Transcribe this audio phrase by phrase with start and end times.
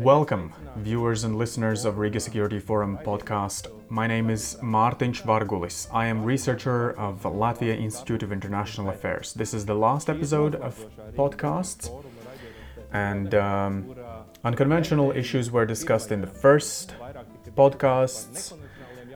[0.00, 3.70] Welcome, viewers and listeners of Riga Security Forum podcast.
[3.90, 5.88] My name is Martin Vargulis.
[5.92, 9.34] I am researcher of Latvia Institute of International Affairs.
[9.34, 11.90] This is the last episode of podcasts,
[12.94, 13.94] and um,
[14.42, 16.94] unconventional issues were discussed in the first
[17.54, 18.54] podcasts.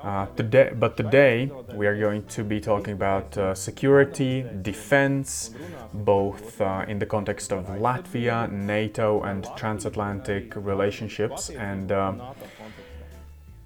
[0.04, 5.50] Uh, today, but today we are going to be talking about uh, security, defense,
[5.94, 11.48] both uh, in the context of Latvia, NATO, and transatlantic relationships.
[11.48, 12.20] And um,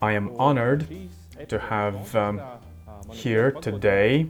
[0.00, 0.86] I am honored
[1.48, 2.40] to have um,
[3.10, 4.28] here today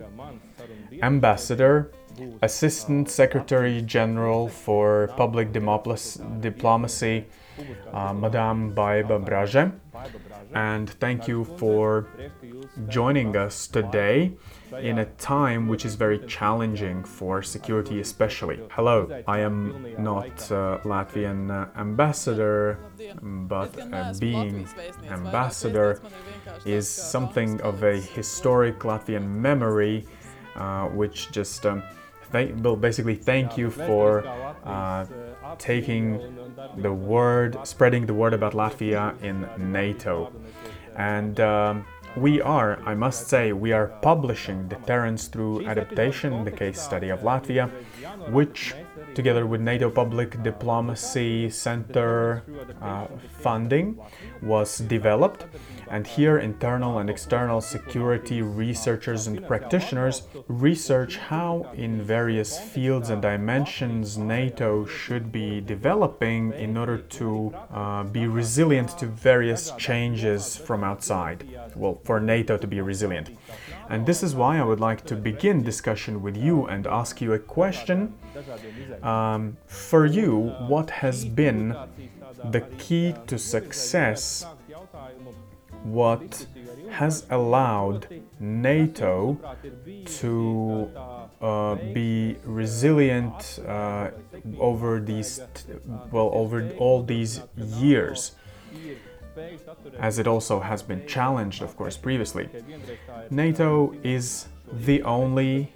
[1.02, 1.92] Ambassador,
[2.40, 7.27] Assistant Secretary General for Public Diplomacy,
[7.92, 9.72] uh, Madame Baiba Braže
[10.54, 12.06] and thank you for
[12.88, 14.32] joining us today
[14.80, 18.60] in a time which is very challenging for security, especially.
[18.70, 22.78] Hello, I am not uh, Latvian uh, ambassador,
[23.22, 24.68] but uh, being
[25.11, 26.00] ambassador
[26.64, 30.06] is something of a historic Latvian memory,
[30.55, 31.83] uh, which just um,
[32.30, 34.22] basically thank you for
[35.58, 36.36] taking
[36.77, 40.32] the word, spreading the word about Latvia in NATO.
[40.96, 46.80] And um, we are, I must say, we are publishing Deterrence Through Adaptation, the case
[46.80, 47.70] study of Latvia,
[48.30, 48.74] which,
[49.14, 52.42] together with NATO Public Diplomacy Center
[52.80, 53.06] uh,
[53.40, 53.98] funding,
[54.42, 55.44] was developed
[55.90, 63.22] and here, internal and external security researchers and practitioners research how, in various fields and
[63.22, 70.84] dimensions, NATO should be developing in order to uh, be resilient to various changes from
[70.84, 71.48] outside.
[71.74, 73.30] Well, for NATO to be resilient.
[73.89, 77.33] And this is why I would like to begin discussion with you and ask you
[77.33, 78.14] a question.
[79.03, 81.75] Um, for you, what has been
[82.50, 84.47] the key to success
[85.85, 86.46] what
[86.90, 88.07] has allowed
[88.40, 89.39] NATO
[90.18, 90.91] to
[91.41, 94.11] uh, be resilient uh,
[94.58, 95.41] over these
[96.11, 98.33] well over all these years
[99.98, 102.48] as it also has been challenged of course previously
[103.30, 105.72] NATO is the only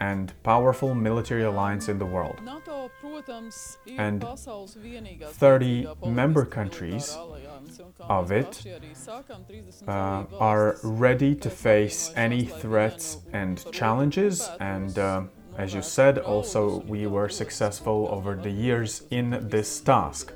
[0.00, 2.40] and powerful military alliance in the world.
[3.96, 7.16] And 30 member countries
[8.00, 8.64] of it
[9.88, 14.48] uh, are ready to face any threats and challenges.
[14.60, 15.22] And uh,
[15.56, 20.32] as you said, also we were successful over the years in this task.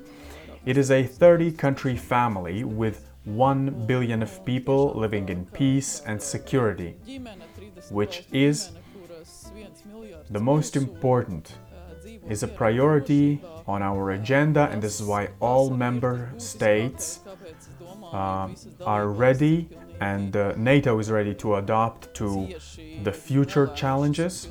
[0.67, 6.21] It is a 30 country family with 1 billion of people living in peace and
[6.21, 6.97] security,
[7.91, 8.71] which is
[10.31, 11.55] the most important
[12.29, 17.21] is a priority on our agenda, and this is why all member states
[18.13, 18.49] uh,
[18.85, 19.69] are ready
[20.01, 22.49] and uh, NATO is ready to adapt to
[23.03, 24.49] the future challenges.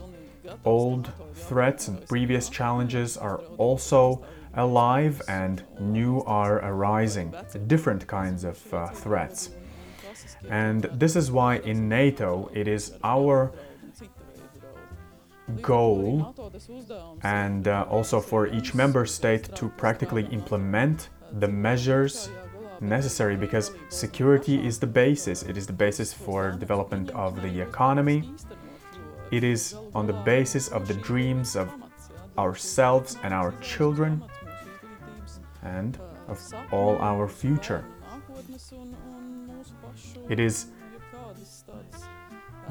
[0.66, 7.34] Old threats and previous challenges are also alive, and new are arising,
[7.68, 9.52] different kinds of uh, threats.
[10.50, 13.52] And this is why in NATO it is our
[15.62, 16.36] goal
[17.24, 21.09] and uh, also for each member state to practically implement
[21.40, 22.30] the measures
[22.82, 25.44] necessary because security is the basis.
[25.44, 28.32] It is the basis for development of the economy.
[29.32, 31.72] It is on the basis of the dreams of
[32.38, 34.24] ourselves and our children
[35.64, 36.40] and of
[36.72, 37.84] all our future
[40.30, 40.68] it is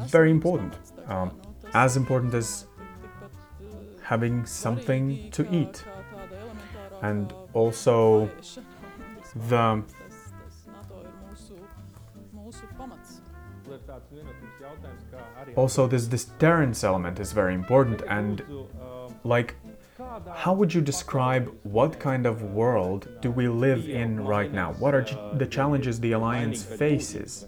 [0.07, 0.75] very important
[1.09, 1.33] um,
[1.75, 2.67] as important as
[4.03, 5.85] having something to eat.
[7.03, 8.31] And also
[9.49, 9.83] the
[15.57, 18.43] also this deterrence element is very important and
[19.25, 19.57] like
[20.35, 24.73] how would you describe what kind of world do we live in right now?
[24.75, 25.05] What are
[25.35, 27.47] the challenges the alliance faces?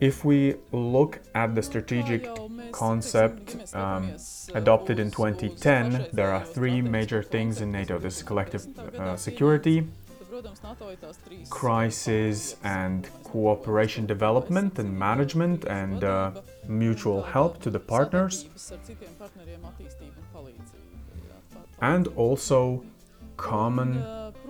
[0.00, 2.28] If we look at the strategic
[2.72, 4.16] concept um,
[4.54, 7.98] adopted in 2010, there are three major things in NATO.
[7.98, 9.86] This is collective uh, security,
[11.50, 16.32] crisis and cooperation development and management, and uh,
[16.66, 18.46] mutual help to the partners,
[21.80, 22.84] and also
[23.36, 24.02] common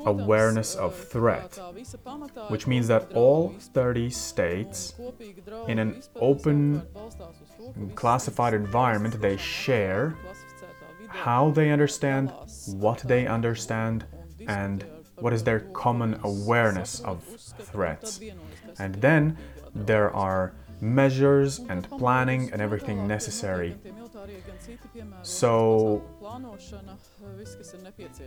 [0.05, 1.59] awareness of threat,
[2.49, 4.95] which means that all 30 states,
[5.69, 6.83] in an open,
[7.95, 10.17] classified environment, they share
[11.09, 12.33] how they understand,
[12.67, 14.05] what they understand,
[14.49, 14.85] and
[15.21, 18.21] what is their common awareness of threats.
[18.79, 19.37] And then
[19.75, 23.77] there are measures and planning and everything necessary.
[25.23, 26.03] So,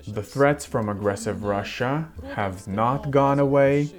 [0.08, 3.90] the threats from aggressive Russia have not gone away,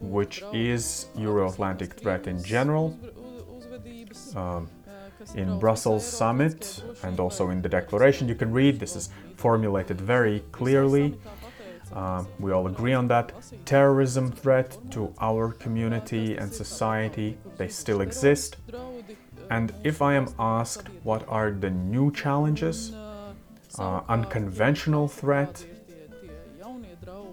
[0.00, 2.96] which is Euro-Atlantic threat in general.
[4.36, 4.68] Um,
[5.34, 10.40] in Brussels summit and also in the declaration you can read this is formulated very
[10.52, 11.18] clearly.
[11.92, 13.32] Uh, we all agree on that.
[13.64, 18.56] Terrorism threat to our community and society, they still exist.
[19.50, 22.92] And if I am asked what are the new challenges,
[23.78, 25.64] uh, unconventional threat,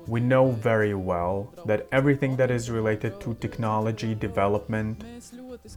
[0.08, 5.04] we know very well that everything that is related to technology development,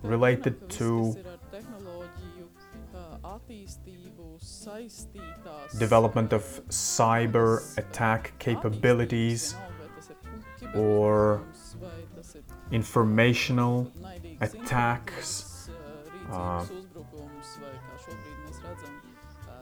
[0.03, 1.17] related to
[5.79, 9.55] development of cyber attack capabilities
[10.75, 11.43] or
[12.71, 13.91] informational
[14.41, 15.71] attacks
[16.31, 16.65] uh, uh,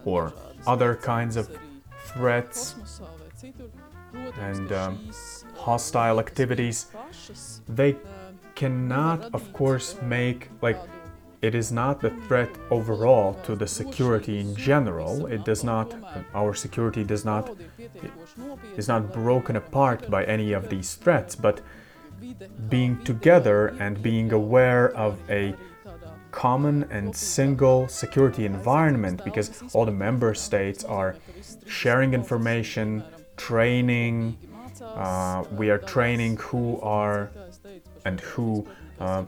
[0.05, 0.33] or
[0.67, 1.51] other kinds of
[2.07, 2.75] threats
[4.41, 4.99] and um,
[5.57, 6.87] hostile activities.
[7.69, 7.97] They
[8.55, 10.79] cannot of course make like
[11.43, 15.27] it is not the threat overall to the security in general.
[15.27, 15.93] It does not,
[16.35, 17.51] our security does not,
[18.77, 21.61] is not broken apart by any of these threats, but
[22.69, 25.55] being together and being aware of a
[26.31, 31.17] common and single security environment because all the member states are
[31.67, 33.03] sharing information,
[33.37, 34.39] training.
[34.81, 37.31] Uh, we are training who are
[38.05, 38.67] and who
[39.01, 39.25] uh,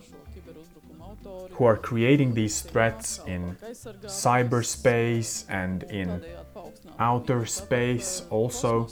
[1.52, 3.56] who are creating these threats in
[4.04, 6.22] cyberspace and in
[6.98, 8.88] outer space also,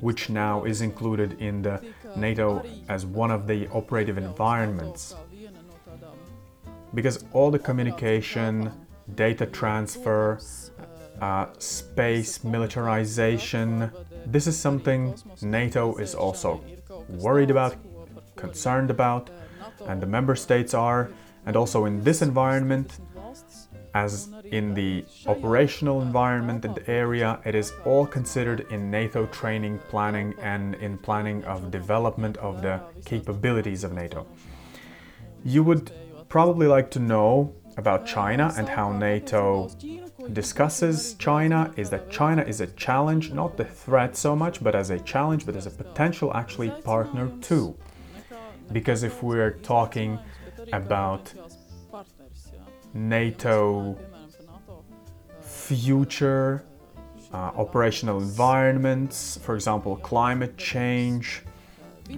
[0.00, 1.80] which now is included in the
[2.16, 5.14] NATO as one of the operative environments.
[6.94, 8.70] Because all the communication,
[9.14, 10.38] data transfer,
[11.20, 13.90] uh, space militarization,
[14.26, 16.62] this is something NATO is also
[17.08, 17.76] worried about,
[18.36, 19.30] concerned about,
[19.86, 21.10] and the member states are,
[21.46, 22.98] and also in this environment,
[23.94, 30.34] as in the operational environment and area, it is all considered in NATO training, planning,
[30.40, 34.26] and in planning of development of the capabilities of NATO.
[35.44, 35.92] You would
[36.28, 39.70] probably like to know about China and how NATO
[40.32, 44.90] discusses China is that China is a challenge, not the threat so much, but as
[44.90, 47.76] a challenge, but as a potential actually partner too.
[48.72, 50.18] Because if we're talking
[50.72, 51.32] about
[52.94, 53.98] NATO
[55.40, 56.64] future
[57.32, 61.42] uh, operational environments, for example, climate change,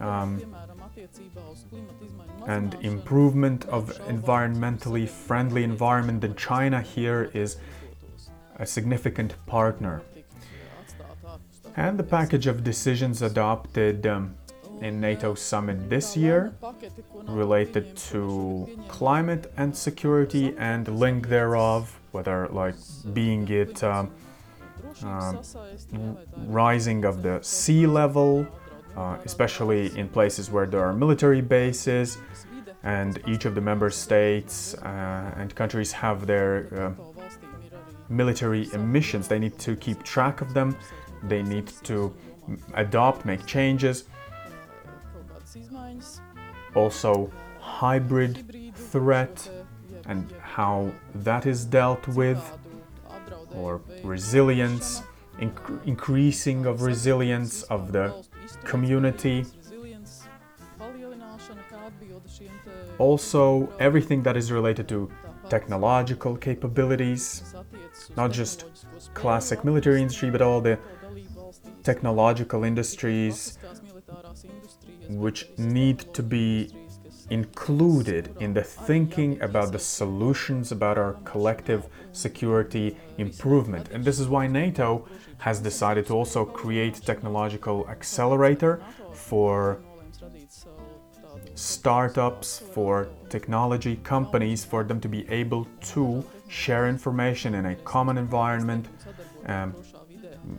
[0.00, 0.54] um,
[2.46, 7.56] and improvement of environmentally friendly environment, then China here is
[8.56, 10.02] a significant partner.
[11.76, 14.36] And the package of decisions adopted um,
[14.80, 16.52] in NATO summit this year
[17.26, 22.74] related to climate and security and link thereof, whether like
[23.12, 24.06] being it uh,
[25.04, 25.34] uh,
[26.46, 28.46] rising of the sea level,
[28.96, 32.18] uh, especially in places where there are military bases,
[32.82, 36.92] and each of the member states uh, and countries have their uh,
[38.08, 39.26] military emissions.
[39.28, 40.76] They need to keep track of them.
[41.22, 42.14] They need to
[42.74, 44.04] adopt, make changes
[46.74, 49.50] also hybrid threat
[50.06, 52.42] and how that is dealt with,
[53.56, 55.02] or resilience,
[55.40, 58.14] inc- increasing of resilience of the
[58.64, 59.46] community.
[62.98, 65.10] Also, everything that is related to
[65.48, 67.54] technological capabilities,
[68.16, 68.66] not just
[69.14, 70.78] classic military industry, but all the
[71.82, 73.58] technological industries
[75.08, 76.70] which need to be
[77.30, 83.88] included in the thinking about the solutions about our collective security improvement.
[83.92, 85.06] And this is why NATO
[85.38, 88.82] has decided to also create technological accelerator
[89.12, 89.80] for
[91.54, 98.18] startups, for technology companies, for them to be able to share information in a common
[98.18, 98.86] environment,
[99.46, 99.74] um,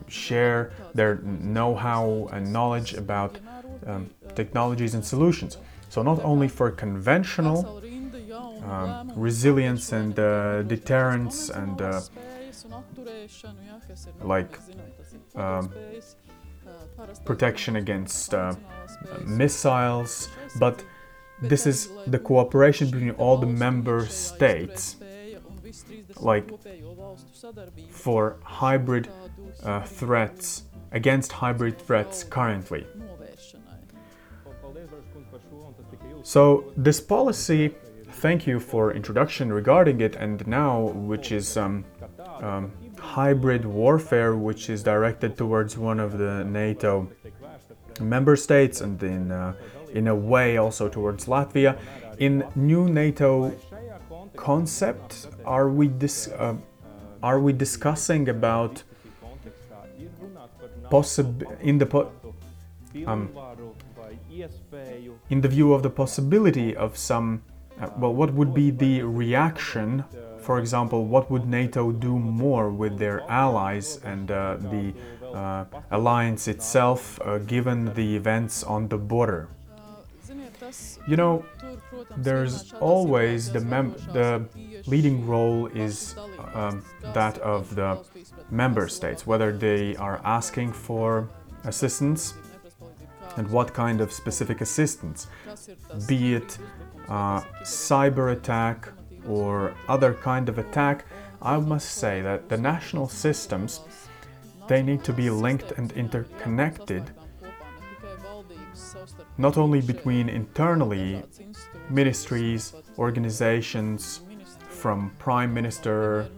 [0.08, 3.38] share their know-how and knowledge about
[3.86, 5.58] um, technologies and solutions.
[5.88, 7.82] So not only for conventional
[8.64, 12.00] um, resilience and uh, deterrence and uh,
[14.22, 14.58] like
[15.34, 15.72] um,
[17.24, 18.54] protection against uh,
[19.24, 20.28] missiles,
[20.58, 20.84] but
[21.42, 24.96] this is the cooperation between all the member states,
[26.20, 26.50] like
[27.90, 29.08] for hybrid
[29.62, 32.86] uh, threats, against hybrid threats currently.
[36.26, 37.72] So this policy,
[38.14, 41.84] thank you for introduction regarding it, and now which is um,
[42.40, 47.08] um, hybrid warfare, which is directed towards one of the NATO
[48.00, 49.54] member states, and in uh,
[49.94, 51.78] in a way also towards Latvia.
[52.18, 53.54] In new NATO
[54.34, 56.56] concept, are we dis- uh,
[57.22, 58.82] are we discussing about
[60.90, 62.10] possible in the po-
[63.06, 63.30] um,
[65.30, 67.42] in the view of the possibility of some,
[67.80, 70.04] uh, well, what would be the reaction?
[70.38, 74.94] For example, what would NATO do more with their allies and uh, the
[75.34, 79.48] uh, alliance itself, uh, given the events on the border?
[81.06, 81.44] You know,
[82.16, 83.60] there's always the
[84.12, 84.48] the
[84.86, 86.16] leading role is
[86.54, 87.98] um, that of the
[88.50, 91.28] member states, whether they are asking for
[91.64, 92.34] assistance
[93.36, 95.26] and what kind of specific assistance,
[96.06, 96.58] be it
[97.08, 98.88] uh, cyber attack
[99.28, 101.04] or other kind of attack,
[101.42, 103.80] I must say that the national systems
[104.68, 107.12] they need to be linked and interconnected
[109.38, 111.22] not only between internally
[111.90, 114.22] ministries, organizations
[114.68, 116.28] from prime minister,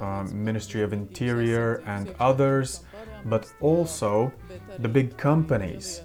[0.00, 2.84] uh, Ministry of Interior and others,
[3.24, 4.32] but also
[4.78, 6.02] the big companies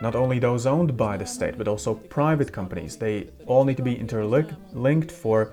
[0.00, 2.96] not only those owned by the state, but also private companies.
[2.96, 5.52] They all need to be interlinked for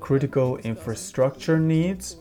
[0.00, 2.16] critical infrastructure needs,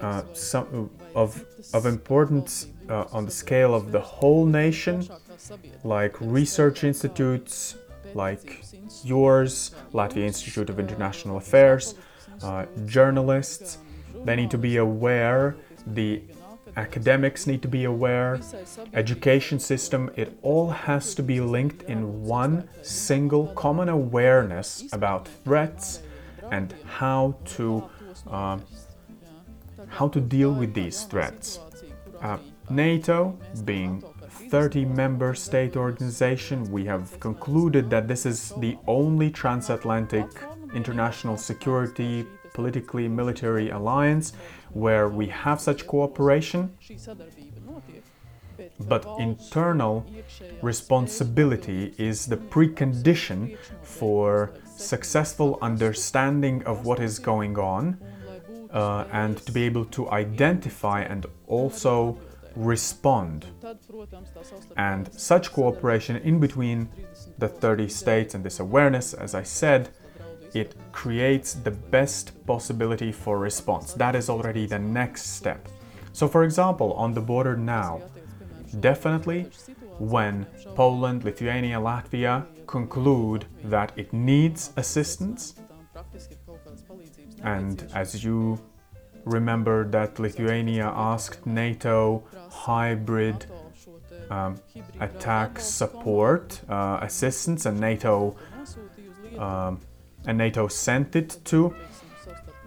[0.00, 5.08] uh, some of, of importance uh, on the scale of the whole nation,
[5.84, 7.76] like research institutes,
[8.14, 8.64] like
[9.04, 11.94] yours, Latvia Institute of International Affairs,
[12.42, 13.78] uh, journalists.
[14.24, 16.22] They need to be aware the
[16.76, 18.40] academics need to be aware,
[18.92, 26.02] education system, it all has to be linked in one single common awareness about threats
[26.50, 27.84] and how to
[28.28, 28.58] uh,
[29.88, 31.60] how to deal with these threats.
[32.20, 34.02] Uh, NATO, being
[34.50, 40.26] 30 member state organization, we have concluded that this is the only transatlantic
[40.74, 44.32] international security politically military alliance
[44.84, 46.62] where we have such cooperation,
[48.92, 49.94] but internal
[50.62, 53.40] responsibility is the precondition
[53.82, 57.98] for successful understanding of what is going on
[58.70, 62.18] uh, and to be able to identify and also
[62.56, 63.46] respond.
[64.78, 66.88] And such cooperation in between
[67.36, 69.90] the 30 states and this awareness, as I said,
[70.60, 73.92] it creates the best possibility for response.
[73.94, 75.68] That is already the next step.
[76.12, 78.00] So, for example, on the border now,
[78.80, 79.50] definitely
[79.98, 85.54] when Poland, Lithuania, Latvia conclude that it needs assistance,
[87.42, 88.58] and as you
[89.24, 93.46] remember that Lithuania asked NATO hybrid
[94.30, 94.56] um,
[95.00, 98.36] attack support uh, assistance, and NATO
[99.38, 99.80] um,
[100.26, 101.74] and NATO sent it to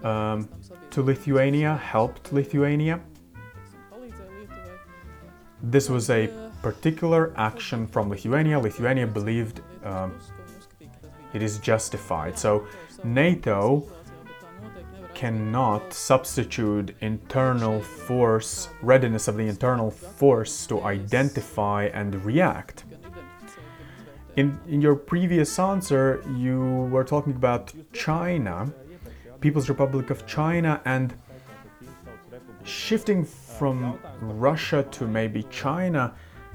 [0.02, 0.48] um,
[0.90, 3.00] to Lithuania, helped Lithuania.
[5.62, 6.30] This was a
[6.62, 8.58] particular action from Lithuania.
[8.58, 10.18] Lithuania believed um,
[11.32, 12.38] it is justified.
[12.38, 12.66] So
[13.04, 13.86] NATO
[15.14, 22.84] cannot substitute internal force, readiness of the internal force to identify and react.
[24.36, 28.72] In, in your previous answer, you were talking about China,
[29.40, 31.14] People's Republic of China, and
[32.62, 36.14] shifting from Russia to maybe China,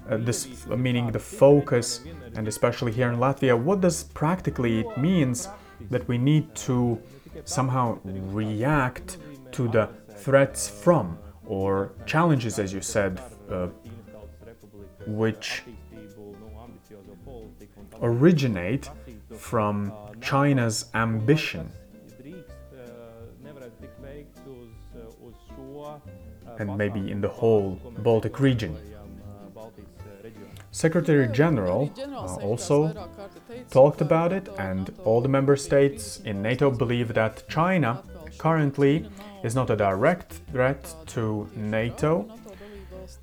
[0.10, 2.02] uh, this meaning the focus,
[2.36, 5.50] and especially here in Latvia, what does practically it means
[5.92, 7.00] that we need to
[7.44, 9.18] somehow react
[9.52, 13.68] to the threats from or challenges, as you said, uh,
[15.08, 15.64] which
[18.02, 18.90] originate
[19.38, 21.72] from China's ambition.
[26.60, 28.78] And maybe in the whole Baltic region.
[30.72, 33.10] Secretary General uh, also
[33.70, 38.04] talked about it, and all the member states in NATO believe that China
[38.38, 39.10] currently
[39.42, 42.30] is not a direct threat to NATO,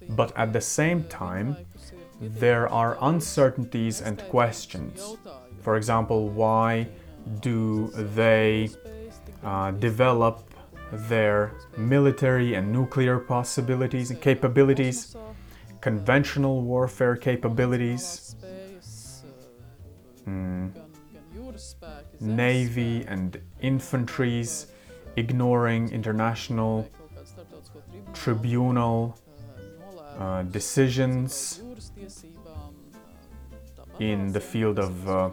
[0.09, 1.57] but at the same time,
[2.23, 5.17] there are uncertainties and questions.
[5.61, 6.87] For example, why
[7.41, 8.71] do they
[9.43, 10.49] uh, develop
[10.93, 15.17] their military and nuclear possibilities and capabilities,
[15.81, 18.37] conventional warfare capabilities,
[20.27, 20.71] mm,
[22.21, 24.69] navy and infantries,
[25.17, 26.89] ignoring international
[28.13, 29.19] tribunal
[30.19, 31.61] uh, decisions
[33.99, 35.31] in the field of uh,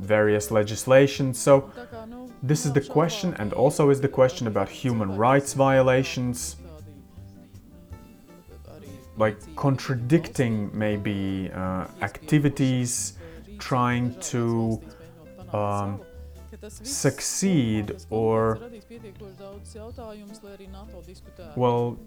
[0.00, 1.34] various legislation.
[1.34, 1.70] So
[2.42, 6.56] this is the question, and also is the question about human rights violations,
[9.16, 13.14] like contradicting maybe uh, activities,
[13.58, 14.80] trying to
[15.52, 16.00] um,
[16.68, 18.60] succeed or
[21.56, 21.98] well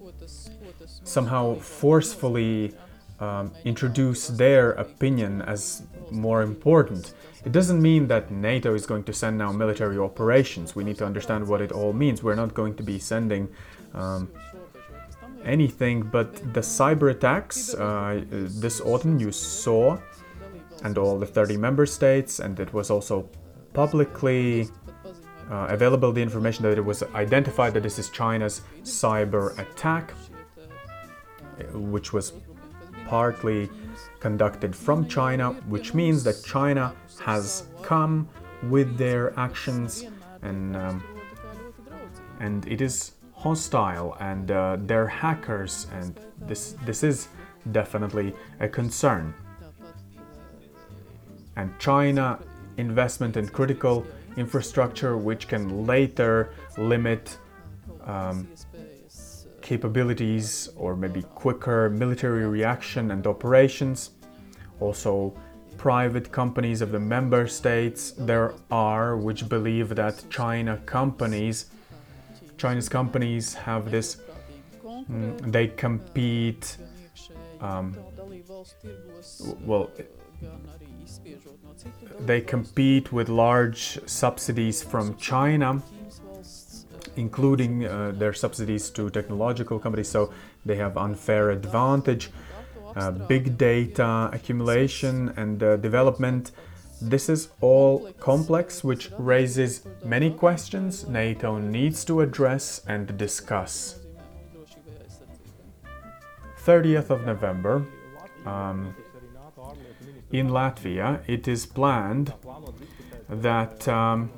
[1.04, 2.74] somehow forcefully
[3.22, 7.14] um, introduce their opinion as more important.
[7.46, 10.76] It doesn't mean that NATO is going to send now military operations.
[10.76, 12.24] We need to understand what it all means.
[12.24, 13.48] We're not going to be sending
[13.94, 14.30] um,
[15.46, 19.98] anything, but the cyber attacks uh, this autumn you saw,
[20.84, 23.30] and all the 30 member states, and it was also
[23.74, 24.68] publicly
[25.52, 30.14] uh, available the information that it was identified that this is China's cyber attack,
[31.74, 32.34] which was
[33.12, 33.70] partly
[34.22, 38.26] conducted from China, which means that China has come
[38.70, 40.06] with their actions
[40.44, 41.04] and um,
[42.40, 42.96] and it is
[43.34, 47.28] hostile and uh, they're hackers and this this is
[47.74, 49.34] definitely a concern.
[51.58, 52.40] And China
[52.78, 54.06] investment in critical
[54.38, 57.38] infrastructure which can later limit
[58.06, 58.48] um,
[59.72, 64.00] capabilities or maybe quicker military reaction and operations.
[64.82, 65.34] Also,
[65.78, 71.68] private companies of the member states there are which believe that China companies,
[72.58, 74.18] Chinese companies have this,
[75.10, 76.66] mm, they compete.
[77.62, 77.96] Um,
[79.70, 79.90] well,
[82.20, 85.82] they compete with large subsidies from China
[87.16, 90.32] including uh, their subsidies to technological companies, so
[90.66, 92.32] they have unfair advantage.
[92.96, 96.52] Uh, big data accumulation and uh, development.
[97.02, 104.00] This is all complex, which raises many questions NATO needs to address and discuss.
[106.66, 107.86] 30th of November,
[108.46, 108.94] um,
[110.32, 112.34] in Latvia, it is planned
[113.30, 114.30] that um,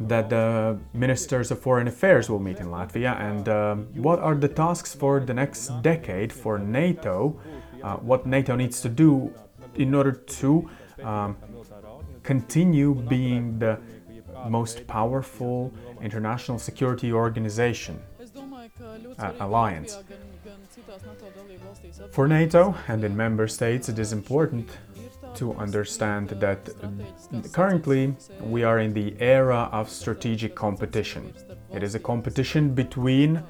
[0.00, 4.48] that the ministers of foreign affairs will meet in Latvia and uh, what are the
[4.48, 7.40] tasks for the next decade for NATO,
[7.82, 9.32] uh, what NATO needs to do
[9.74, 10.70] in order to
[11.02, 11.36] um,
[12.22, 13.78] continue being the
[14.48, 18.00] most powerful international security organization,
[19.18, 19.98] uh, alliance.
[22.12, 24.68] For NATO and in member states, it is important
[25.34, 26.68] to understand that
[27.52, 31.32] currently we are in the era of strategic competition.
[31.72, 33.42] It is a competition between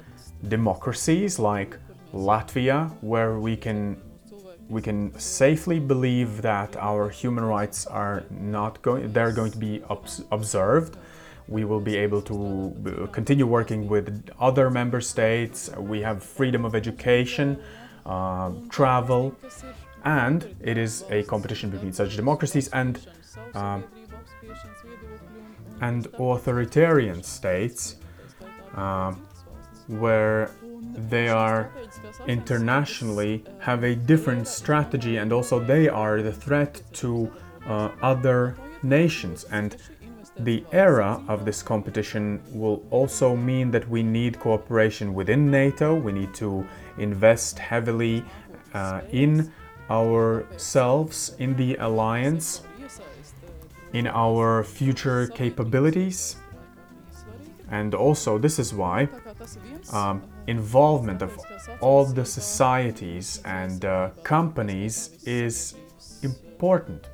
[0.47, 1.77] democracies like
[2.13, 4.01] Latvia, where we can
[4.69, 9.81] we can safely believe that our human rights are not going they're going to be
[10.31, 10.97] observed.
[11.47, 15.71] We will be able to continue working with other member states.
[15.77, 17.59] We have freedom of education
[18.05, 19.35] uh, travel
[20.05, 23.07] and it is a competition between such democracies and
[23.53, 23.79] uh,
[25.81, 27.95] and authoritarian states
[28.75, 29.13] uh,
[29.87, 30.51] where
[31.09, 31.71] they are
[32.27, 37.31] internationally have a different strategy and also they are the threat to
[37.67, 39.77] uh, other nations and
[40.39, 45.93] the era of this competition will also mean that we need cooperation within NATO.
[45.93, 46.65] We need to
[46.97, 48.23] invest heavily
[48.73, 49.51] uh, in
[49.89, 52.61] ourselves in the alliance,
[53.93, 56.35] in our future capabilities.
[57.71, 59.09] And also, this is why
[59.93, 61.39] um, involvement of
[61.81, 65.75] all the societies and uh, companies is
[66.23, 67.07] important.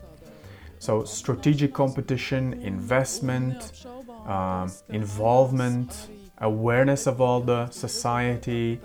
[0.79, 3.85] So, strategic competition, investment,
[4.25, 6.09] um, involvement,
[6.39, 8.79] awareness of all the society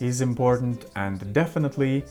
[0.00, 2.04] is important, and definitely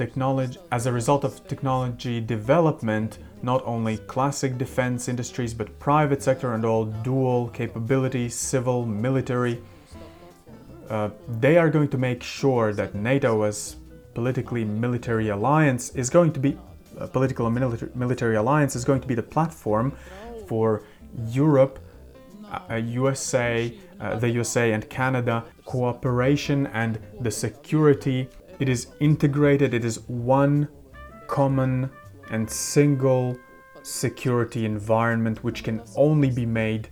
[0.00, 6.54] technology, as a result of technology development, not only classic defense industries but private sector
[6.54, 9.60] and all dual capability, civil, military.
[10.88, 11.10] Uh,
[11.44, 13.76] they are going to make sure that NATO, as
[14.14, 16.56] politically military alliance, is going to be
[16.98, 19.92] a political and military, military alliance is going to be the platform
[20.48, 20.82] for
[21.28, 21.78] Europe,
[22.50, 28.28] uh, USA, uh, the USA and Canada cooperation and the security.
[28.60, 29.72] It is integrated.
[29.72, 30.68] It is one
[31.26, 31.90] common
[32.30, 33.38] and single
[33.82, 36.90] security environment which can only be made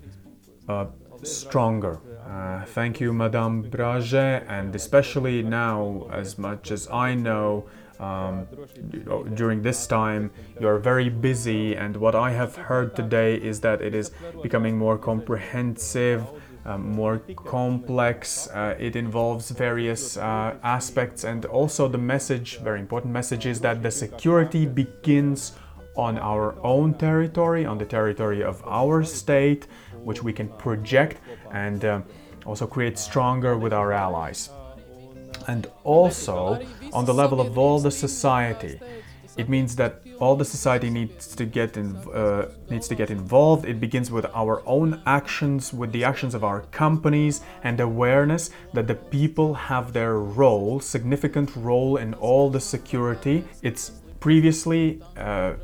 [0.68, 0.87] uh,
[1.22, 2.00] stronger.
[2.26, 7.66] Uh, thank you, Madame Braže, and especially now, as much as I know,
[8.00, 8.46] um,
[9.35, 13.94] during this time you're very busy, and what I have heard today is that it
[13.94, 14.11] is
[14.42, 16.24] becoming more comprehensive.
[16.64, 18.49] Um, more complex.
[18.49, 23.83] Uh, it involves various uh, aspects, and also the message, very important message, is that
[23.83, 25.53] the security begins
[25.97, 29.66] on our own territory, on the territory of our state,
[30.05, 31.21] which we can project
[31.53, 32.01] and uh,
[32.47, 34.51] also create stronger with our allies.
[35.47, 36.61] And also
[36.92, 38.81] on the level of all the society.
[39.38, 43.64] It means that all the society needs to get in, uh, needs to get involved.
[43.66, 48.88] It begins with our own actions, with the actions of our companies, and awareness that
[48.88, 53.44] the people have their role, significant role in all the security.
[53.62, 55.55] It's previously uh,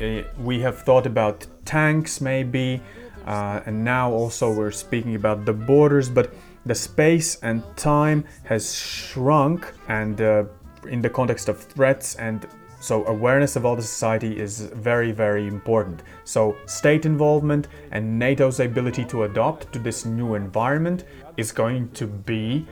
[0.00, 2.80] eh, we have thought about tanks, maybe,
[3.26, 6.32] uh, and now also we're speaking about the borders, but
[6.64, 10.44] the space and time has shrunk, and uh,
[10.88, 12.46] in the context of threats and
[12.80, 16.02] so, awareness of all the society is very, very important.
[16.24, 21.04] So, state involvement and NATO's ability to adapt to this new environment
[21.36, 22.66] is going to be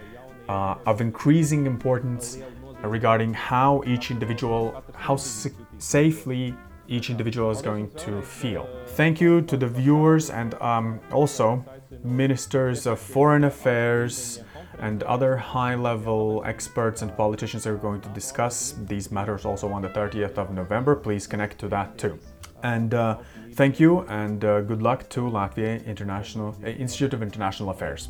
[0.49, 2.39] uh, of increasing importance
[2.83, 6.55] regarding how each individual, how safely
[6.89, 8.67] each individual is going to feel.
[8.87, 11.63] Thank you to the viewers and um, also
[12.03, 14.41] ministers of foreign affairs
[14.81, 19.83] and other high level experts and politicians are going to discuss these matters also on
[19.83, 20.95] the 30th of November.
[20.95, 22.19] Please connect to that too.
[22.63, 23.19] And uh,
[23.55, 28.09] thank you and uh, good luck to Latvia International uh, Institute of International Affairs.